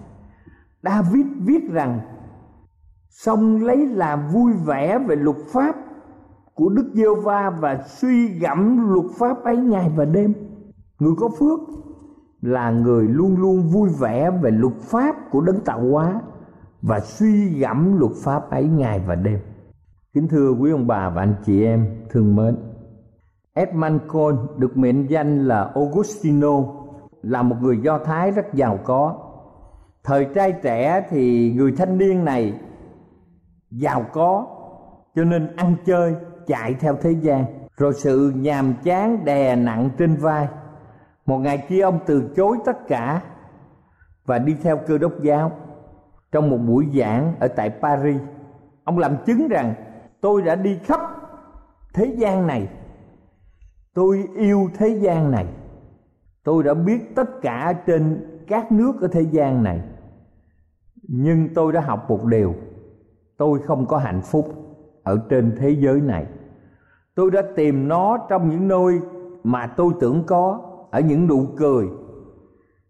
David 0.84 1.26
viết 1.46 1.72
rằng, 1.72 2.00
song 3.10 3.62
lấy 3.62 3.86
làm 3.86 4.28
vui 4.28 4.54
vẻ 4.54 5.00
về 5.00 5.16
luật 5.16 5.38
pháp 5.48 5.76
của 6.56 6.70
Đức 6.70 6.92
giê 6.94 7.06
va 7.24 7.50
và 7.60 7.84
suy 7.86 8.28
gẫm 8.28 8.92
luật 8.94 9.06
pháp 9.18 9.44
ấy 9.44 9.58
ngày 9.58 9.92
và 9.96 10.06
đêm. 10.06 10.34
Người 11.00 11.14
có 11.18 11.30
phước 11.40 11.60
là 12.42 12.72
người 12.72 13.08
luôn 13.08 13.38
luôn 13.38 13.62
vui 13.62 13.90
vẻ 14.00 14.32
về 14.42 14.52
luật 14.52 14.74
pháp 14.74 15.16
của 15.32 15.42
đấng 15.42 15.60
tạo 15.60 15.82
hóa 15.92 16.22
và 16.82 17.00
suy 17.00 17.60
gẫm 17.60 18.00
luật 18.00 18.12
pháp 18.24 18.50
ấy 18.50 18.64
ngày 18.64 19.02
và 19.08 19.16
đêm. 19.16 19.40
Kính 20.14 20.28
thưa 20.28 20.52
quý 20.52 20.72
ông 20.72 20.88
bà 20.88 21.10
và 21.10 21.22
anh 21.22 21.36
chị 21.46 21.64
em, 21.64 21.86
thương 22.10 22.36
mến. 22.36 22.58
Edmund 23.54 24.02
Cole 24.08 24.38
được 24.58 24.78
mệnh 24.78 25.08
danh 25.08 25.48
là 25.48 25.72
Augustino, 25.76 26.64
là 27.22 27.42
một 27.42 27.56
người 27.62 27.78
Do 27.78 28.00
Thái 28.00 28.32
rất 28.32 28.54
giàu 28.54 28.80
có. 28.84 29.16
Thời 30.04 30.26
trai 30.26 30.54
trẻ 30.64 31.08
thì 31.10 31.54
người 31.58 31.72
thanh 31.72 31.98
niên 31.98 32.26
này 32.26 32.60
giàu 33.72 34.06
có, 34.14 34.48
cho 35.16 35.24
nên 35.24 35.56
ăn 35.56 35.76
chơi 35.86 36.16
chạy 36.52 36.74
theo 36.74 36.96
thế 37.02 37.12
gian, 37.12 37.46
rồi 37.78 37.94
sự 37.94 38.34
nhàm 38.36 38.74
chán 38.84 39.26
đè 39.26 39.56
nặng 39.56 39.90
trên 39.98 40.16
vai. 40.16 40.48
Một 41.26 41.38
ngày 41.38 41.66
kia 41.70 41.82
ông 41.82 42.00
từ 42.06 42.32
chối 42.36 42.58
tất 42.66 42.88
cả 42.88 43.22
và 44.26 44.40
đi 44.40 44.56
theo 44.64 44.78
cơ 44.88 44.98
đốc 44.98 45.22
giáo. 45.22 45.52
Trong 46.32 46.50
một 46.50 46.58
buổi 46.58 46.88
giảng 46.96 47.34
ở 47.40 47.48
tại 47.48 47.70
paris, 47.82 48.22
ông 48.84 48.98
làm 48.98 49.18
chứng 49.26 49.48
rằng, 49.48 49.74
tôi 50.22 50.42
đã 50.42 50.56
đi 50.56 50.80
khắp 50.84 51.00
thế 51.94 52.06
gian 52.06 52.48
này. 52.48 52.68
Tôi 53.94 54.28
yêu 54.36 54.70
thế 54.78 54.88
gian 54.88 55.32
này. 55.32 55.46
Tôi 56.44 56.64
đã 56.64 56.74
biết 56.74 57.16
tất 57.16 57.42
cả 57.42 57.74
trên 57.86 58.26
các 58.48 58.72
nước 58.72 59.02
ở 59.02 59.08
thế 59.12 59.22
gian 59.22 59.64
này. 59.64 59.82
Nhưng 61.08 61.54
tôi 61.54 61.74
đã 61.74 61.82
học 61.82 62.06
một 62.10 62.26
điều. 62.26 62.56
Tôi 63.38 63.60
không 63.60 63.86
có 63.86 63.98
hạnh 63.98 64.22
phúc 64.22 64.46
ở 65.04 65.22
trên 65.30 65.56
thế 65.60 65.70
giới 65.70 66.02
này 66.02 66.26
tôi 67.22 67.32
đã 67.32 67.42
tìm 67.56 67.88
nó 67.88 68.18
trong 68.30 68.50
những 68.50 68.68
nơi 68.68 69.00
mà 69.44 69.68
tôi 69.78 69.94
tưởng 70.00 70.24
có, 70.28 70.60
ở 70.92 71.00
những 71.02 71.28
nụ 71.28 71.46
cười, 71.58 71.88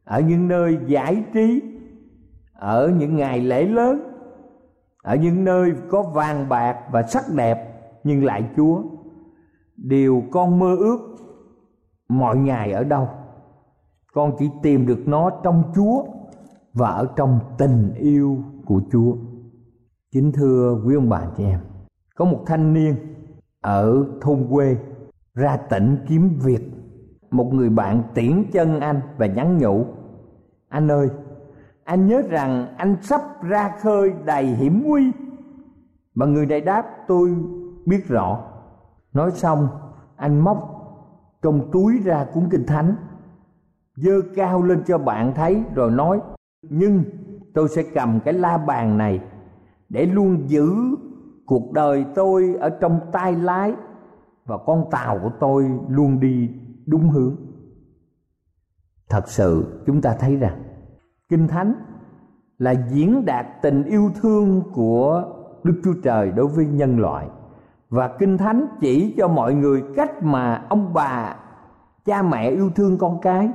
ở 0.03 0.21
những 0.21 0.47
nơi 0.47 0.77
giải 0.87 1.23
trí, 1.33 1.61
ở 2.53 2.89
những 2.97 3.15
ngày 3.15 3.41
lễ 3.41 3.65
lớn, 3.65 4.01
ở 5.03 5.15
những 5.15 5.43
nơi 5.43 5.73
có 5.89 6.01
vàng 6.01 6.49
bạc 6.49 6.77
và 6.91 7.03
sắc 7.03 7.23
đẹp, 7.35 7.57
nhưng 8.03 8.23
lại 8.23 8.49
chúa. 8.55 8.81
Điều 9.77 10.23
con 10.31 10.59
mơ 10.59 10.75
ước 10.75 10.99
mọi 12.09 12.37
ngày 12.37 12.71
ở 12.71 12.83
đâu? 12.83 13.09
Con 14.13 14.31
chỉ 14.39 14.49
tìm 14.63 14.85
được 14.85 15.07
nó 15.07 15.29
trong 15.43 15.63
chúa 15.75 16.03
và 16.73 16.89
ở 16.89 17.07
trong 17.15 17.39
tình 17.57 17.93
yêu 17.97 18.37
của 18.65 18.81
chúa. 18.91 19.15
Kính 20.11 20.31
thưa 20.31 20.81
quý 20.85 20.95
ông 20.95 21.09
bà 21.09 21.21
chị 21.37 21.43
em, 21.43 21.59
có 22.15 22.25
một 22.25 22.43
thanh 22.45 22.73
niên 22.73 23.10
ở 23.61 24.05
thôn 24.21 24.47
quê, 24.49 24.77
ra 25.33 25.57
tỉnh 25.57 25.97
kiếm 26.07 26.39
việc. 26.43 26.61
Một 27.31 27.53
người 27.53 27.69
bạn 27.69 28.03
tiễn 28.13 28.43
chân 28.51 28.79
anh 28.79 29.01
và 29.17 29.25
nhắn 29.25 29.57
nhủ, 29.57 29.85
anh 30.69 30.91
ơi, 30.91 31.09
anh 31.83 32.07
nhớ 32.07 32.21
rằng 32.29 32.75
anh 32.77 32.95
sắp 33.01 33.21
ra 33.43 33.73
khơi 33.81 34.13
đầy 34.25 34.45
hiểm 34.45 34.83
nguy. 34.85 35.11
Mà 36.15 36.25
người 36.25 36.45
này 36.45 36.61
đáp, 36.61 36.85
tôi 37.07 37.35
biết 37.85 38.07
rõ. 38.07 38.43
Nói 39.13 39.31
xong, 39.31 39.67
anh 40.15 40.39
móc 40.39 40.67
trong 41.41 41.71
túi 41.71 41.99
ra 42.03 42.25
cuốn 42.33 42.47
kinh 42.51 42.65
thánh, 42.65 42.95
dơ 43.95 44.21
cao 44.35 44.63
lên 44.63 44.83
cho 44.87 44.97
bạn 44.97 45.33
thấy 45.35 45.63
rồi 45.75 45.91
nói, 45.91 46.21
nhưng 46.61 47.03
tôi 47.53 47.67
sẽ 47.69 47.83
cầm 47.93 48.19
cái 48.19 48.33
la 48.33 48.57
bàn 48.57 48.97
này 48.97 49.19
để 49.89 50.05
luôn 50.05 50.49
giữ 50.49 50.75
cuộc 51.51 51.71
đời 51.71 52.05
tôi 52.15 52.55
ở 52.59 52.69
trong 52.69 52.99
tay 53.11 53.35
lái 53.35 53.73
và 54.45 54.57
con 54.57 54.85
tàu 54.91 55.19
của 55.23 55.31
tôi 55.39 55.71
luôn 55.89 56.19
đi 56.19 56.49
đúng 56.85 57.09
hướng. 57.09 57.35
Thật 59.09 59.29
sự 59.29 59.81
chúng 59.85 60.01
ta 60.01 60.15
thấy 60.19 60.35
rằng 60.35 60.63
kinh 61.29 61.47
thánh 61.47 61.73
là 62.57 62.71
diễn 62.91 63.25
đạt 63.25 63.45
tình 63.61 63.83
yêu 63.83 64.11
thương 64.21 64.61
của 64.73 65.23
đức 65.63 65.81
chúa 65.83 65.93
trời 66.03 66.31
đối 66.31 66.47
với 66.47 66.65
nhân 66.65 66.99
loại. 66.99 67.27
Và 67.89 68.07
kinh 68.19 68.37
thánh 68.37 68.65
chỉ 68.79 69.13
cho 69.17 69.27
mọi 69.27 69.53
người 69.53 69.83
cách 69.95 70.23
mà 70.23 70.65
ông 70.69 70.93
bà, 70.93 71.35
cha 72.05 72.21
mẹ 72.21 72.49
yêu 72.49 72.69
thương 72.75 72.97
con 72.97 73.21
cái, 73.21 73.49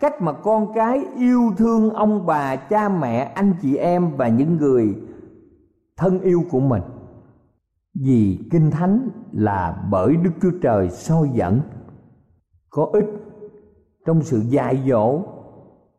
cách 0.00 0.22
mà 0.22 0.32
con 0.32 0.72
cái 0.74 1.04
yêu 1.16 1.52
thương 1.56 1.90
ông 1.90 2.26
bà, 2.26 2.56
cha 2.56 2.88
mẹ, 2.88 3.32
anh 3.34 3.54
chị 3.62 3.76
em 3.76 4.10
và 4.16 4.28
những 4.28 4.56
người 4.56 4.94
thân 5.96 6.20
yêu 6.20 6.42
của 6.50 6.60
mình 6.60 6.82
vì 8.04 8.48
kinh 8.50 8.70
thánh 8.70 9.08
là 9.32 9.86
bởi 9.90 10.16
đức 10.16 10.30
chúa 10.42 10.50
trời 10.62 10.90
soi 10.90 11.28
dẫn, 11.32 11.60
có 12.70 12.90
ích 12.92 13.06
trong 14.06 14.22
sự 14.22 14.38
dạy 14.38 14.82
dỗ, 14.88 15.22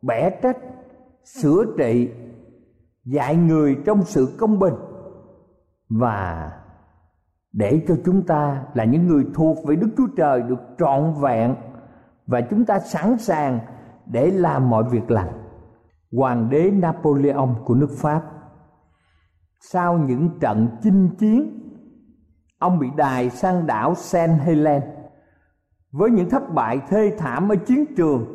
bẻ 0.02 0.30
trách, 0.42 0.58
sửa 1.24 1.64
trị, 1.78 2.10
dạy 3.04 3.36
người 3.36 3.76
trong 3.86 4.02
sự 4.02 4.36
công 4.38 4.58
bình 4.58 4.74
và 5.88 6.52
để 7.52 7.84
cho 7.88 7.94
chúng 8.04 8.22
ta 8.22 8.64
là 8.74 8.84
những 8.84 9.06
người 9.06 9.26
thuộc 9.34 9.56
về 9.66 9.76
đức 9.76 9.88
chúa 9.96 10.06
trời 10.16 10.42
được 10.42 10.60
trọn 10.78 11.14
vẹn 11.20 11.54
và 12.26 12.40
chúng 12.40 12.64
ta 12.64 12.78
sẵn 12.78 13.18
sàng 13.18 13.60
để 14.06 14.30
làm 14.30 14.70
mọi 14.70 14.84
việc 14.90 15.10
lành. 15.10 15.32
Hoàng 16.12 16.50
đế 16.50 16.70
napoleon 16.70 17.48
của 17.64 17.74
nước 17.74 17.90
pháp, 17.90 18.22
sau 19.60 19.98
những 19.98 20.38
trận 20.40 20.68
chinh 20.82 21.08
chiến 21.18 21.67
ông 22.58 22.78
bị 22.78 22.86
đài 22.96 23.30
sang 23.30 23.66
đảo 23.66 23.94
Saint 23.94 24.40
Helen 24.40 24.82
với 25.92 26.10
những 26.10 26.30
thất 26.30 26.54
bại 26.54 26.80
thê 26.88 27.12
thảm 27.18 27.48
ở 27.48 27.56
chiến 27.56 27.84
trường 27.96 28.26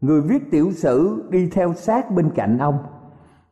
người 0.00 0.20
viết 0.20 0.50
tiểu 0.50 0.72
sử 0.72 1.28
đi 1.30 1.48
theo 1.52 1.72
sát 1.72 2.10
bên 2.10 2.30
cạnh 2.34 2.58
ông 2.58 2.78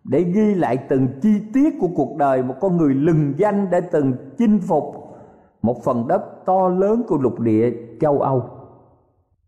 để 0.05 0.23
ghi 0.23 0.55
lại 0.55 0.77
từng 0.89 1.09
chi 1.23 1.41
tiết 1.55 1.75
của 1.81 1.89
cuộc 1.97 2.17
đời 2.17 2.43
một 2.43 2.55
con 2.61 2.77
người 2.77 2.95
lừng 2.95 3.35
danh 3.37 3.71
đã 3.71 3.81
từng 3.81 4.13
chinh 4.39 4.59
phục 4.61 5.03
một 5.63 5.85
phần 5.85 6.09
đất 6.09 6.23
to 6.47 6.69
lớn 6.69 7.03
của 7.09 7.19
lục 7.19 7.41
địa 7.41 7.73
châu 8.01 8.21
Âu. 8.21 8.45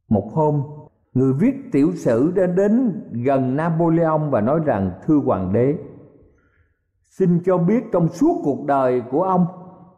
Một 0.09 0.31
hôm, 0.33 0.63
người 1.15 1.33
viết 1.33 1.55
tiểu 1.73 1.93
sử 1.95 2.33
đã 2.37 2.47
đến 2.47 3.03
gần 3.13 3.57
Napoleon 3.57 4.19
và 4.31 4.41
nói 4.41 4.61
rằng 4.65 4.91
thưa 5.07 5.21
hoàng 5.25 5.53
đế, 5.53 5.75
xin 7.03 7.41
cho 7.45 7.59
biết 7.59 7.85
trong 7.93 8.09
suốt 8.09 8.41
cuộc 8.45 8.65
đời 8.67 9.03
của 9.11 9.23
ông 9.23 9.47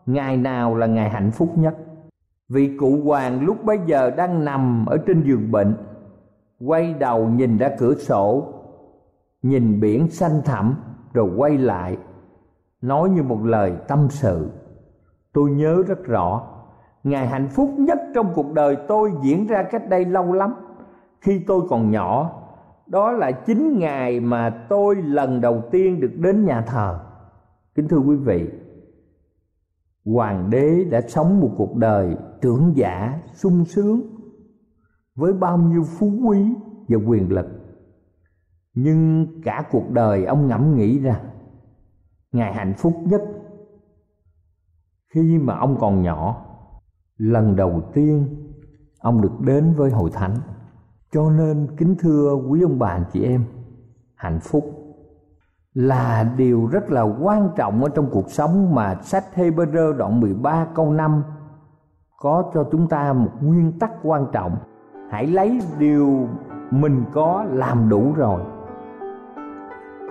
ngày 0.06 0.36
nào 0.36 0.74
là 0.74 0.86
ngày 0.86 1.10
hạnh 1.10 1.30
phúc 1.30 1.58
nhất. 1.58 1.76
Vị 2.48 2.76
cụ 2.80 3.00
hoàng 3.04 3.44
lúc 3.44 3.64
bấy 3.64 3.78
giờ 3.86 4.10
đang 4.10 4.44
nằm 4.44 4.86
ở 4.86 4.96
trên 5.06 5.22
giường 5.22 5.50
bệnh, 5.52 5.76
quay 6.60 6.94
đầu 6.94 7.28
nhìn 7.28 7.58
ra 7.58 7.70
cửa 7.78 7.94
sổ 7.94 8.52
nhìn 9.42 9.80
biển 9.80 10.08
xanh 10.08 10.40
thẳm 10.44 10.74
rồi 11.12 11.30
quay 11.36 11.58
lại 11.58 11.98
nói 12.82 13.10
như 13.10 13.22
một 13.22 13.44
lời 13.44 13.72
tâm 13.88 14.06
sự. 14.10 14.50
Tôi 15.32 15.50
nhớ 15.50 15.82
rất 15.86 16.04
rõ 16.04 16.42
ngày 17.04 17.26
hạnh 17.26 17.48
phúc 17.48 17.70
nhất 17.78 17.98
trong 18.14 18.32
cuộc 18.34 18.52
đời 18.52 18.76
tôi 18.88 19.12
diễn 19.22 19.46
ra 19.46 19.62
cách 19.62 19.88
đây 19.88 20.04
lâu 20.04 20.32
lắm. 20.32 20.54
Khi 21.20 21.44
tôi 21.46 21.60
còn 21.68 21.90
nhỏ 21.90 22.42
đó 22.86 23.12
là 23.12 23.32
chính 23.32 23.78
ngày 23.78 24.20
mà 24.20 24.50
tôi 24.68 24.94
lần 24.96 25.40
đầu 25.40 25.62
tiên 25.70 26.00
được 26.00 26.12
đến 26.16 26.44
nhà 26.44 26.60
thờ. 26.60 26.98
Kính 27.74 27.88
thưa 27.88 27.98
quý 27.98 28.16
vị 28.16 28.50
hoàng 30.06 30.50
đế 30.50 30.84
đã 30.84 31.00
sống 31.08 31.40
một 31.40 31.50
cuộc 31.56 31.76
đời 31.76 32.16
trưởng 32.40 32.72
giả, 32.76 33.20
sung 33.32 33.64
sướng, 33.64 34.00
với 35.14 35.32
bao 35.32 35.58
nhiêu 35.58 35.84
phú 35.84 36.12
quý 36.26 36.54
và 36.88 36.98
quyền 37.06 37.32
lực. 37.32 37.46
Nhưng 38.74 39.26
cả 39.44 39.64
cuộc 39.70 39.90
đời 39.90 40.24
ông 40.24 40.46
ngẫm 40.48 40.76
nghĩ 40.76 40.98
ra, 40.98 41.20
ngày 42.32 42.54
hạnh 42.54 42.74
phúc 42.76 42.94
nhất 43.04 43.22
khi 45.14 45.38
mà 45.38 45.56
ông 45.58 45.76
còn 45.80 46.02
nhỏ, 46.02 46.46
lần 47.16 47.56
đầu 47.56 47.82
tiên 47.94 48.26
ông 48.98 49.20
được 49.22 49.40
đến 49.40 49.72
với 49.76 49.90
hội 49.90 50.10
thánh. 50.10 50.36
Cho 51.12 51.30
nên 51.30 51.76
kính 51.76 51.94
thưa 51.98 52.34
quý 52.34 52.62
ông 52.62 52.78
bà 52.78 52.88
anh 52.88 53.04
chị 53.12 53.22
em, 53.22 53.44
hạnh 54.14 54.40
phúc 54.42 54.75
là 55.76 56.26
điều 56.36 56.66
rất 56.66 56.90
là 56.90 57.02
quan 57.02 57.48
trọng 57.56 57.82
ở 57.82 57.88
trong 57.88 58.06
cuộc 58.10 58.30
sống 58.30 58.74
mà 58.74 58.94
sách 58.94 59.24
Hebrew 59.34 59.92
đoạn 59.92 60.20
13 60.20 60.66
câu 60.74 60.92
5 60.92 61.22
có 62.20 62.44
cho 62.54 62.64
chúng 62.72 62.88
ta 62.88 63.12
một 63.12 63.30
nguyên 63.40 63.78
tắc 63.78 63.90
quan 64.02 64.26
trọng. 64.32 64.56
Hãy 65.10 65.26
lấy 65.26 65.60
điều 65.78 66.28
mình 66.70 67.04
có 67.12 67.44
làm 67.50 67.88
đủ 67.88 68.12
rồi. 68.16 68.40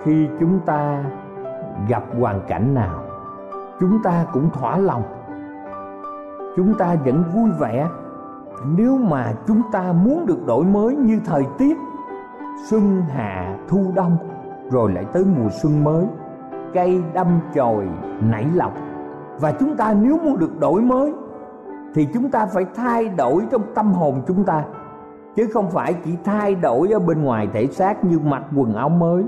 Khi 0.02 0.28
chúng 0.40 0.60
ta 0.66 1.04
gặp 1.88 2.04
hoàn 2.20 2.40
cảnh 2.48 2.74
nào, 2.74 3.02
chúng 3.80 4.02
ta 4.02 4.26
cũng 4.32 4.50
thỏa 4.50 4.78
lòng. 4.78 5.02
Chúng 6.56 6.74
ta 6.74 6.96
vẫn 7.04 7.24
vui 7.34 7.50
vẻ. 7.58 7.88
Nếu 8.76 8.96
mà 8.96 9.32
chúng 9.46 9.62
ta 9.72 9.92
muốn 9.92 10.26
được 10.26 10.46
đổi 10.46 10.64
mới 10.64 10.96
như 10.96 11.20
thời 11.24 11.44
tiết, 11.58 11.76
xuân, 12.70 13.02
hạ, 13.08 13.58
thu 13.68 13.92
đông 13.94 14.16
rồi 14.70 14.92
lại 14.92 15.04
tới 15.12 15.24
mùa 15.24 15.48
xuân 15.50 15.84
mới. 15.84 16.06
Cây 16.74 17.02
đâm 17.14 17.40
chồi 17.54 17.88
nảy 18.30 18.46
lọc. 18.54 18.72
Và 19.40 19.52
chúng 19.52 19.76
ta 19.76 19.94
nếu 20.02 20.18
muốn 20.24 20.38
được 20.38 20.60
đổi 20.60 20.82
mới, 20.82 21.12
thì 21.94 22.08
chúng 22.14 22.30
ta 22.30 22.46
phải 22.46 22.66
thay 22.74 23.08
đổi 23.08 23.46
trong 23.50 23.62
tâm 23.74 23.92
hồn 23.92 24.22
chúng 24.26 24.44
ta. 24.44 24.64
Chứ 25.34 25.48
không 25.54 25.70
phải 25.70 25.94
chỉ 26.04 26.16
thay 26.24 26.54
đổi 26.54 26.88
ở 26.92 26.98
bên 26.98 27.24
ngoài 27.24 27.48
thể 27.52 27.66
xác 27.66 28.04
như 28.04 28.18
mặc 28.18 28.42
quần 28.56 28.74
áo 28.74 28.88
mới. 28.88 29.24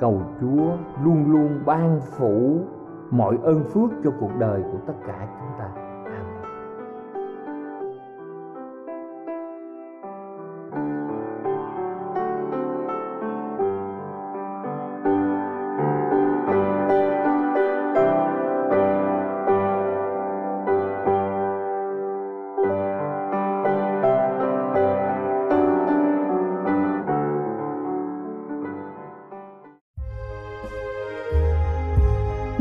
Cầu 0.00 0.22
Chúa 0.40 0.66
luôn 1.04 1.24
luôn 1.32 1.60
ban 1.66 2.00
phủ 2.00 2.58
mọi 3.10 3.38
ơn 3.42 3.64
phước 3.64 3.90
cho 4.04 4.10
cuộc 4.20 4.30
đời 4.38 4.62
của 4.72 4.78
tất 4.86 4.94
cả 5.06 5.26
chúng 5.38 5.58
ta. 5.58 5.81